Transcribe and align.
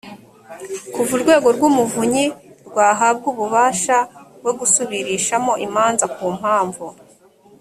kuva 0.93 1.11
urwego 1.17 1.47
rw 1.55 1.63
umuvunyi 1.69 2.25
rwahabwa 2.67 3.25
ububasha 3.33 3.97
bwo 4.41 4.53
gusubirishamo 4.59 5.53
imanza 5.65 6.05
ku 6.15 6.23
mpamvu 6.39 6.85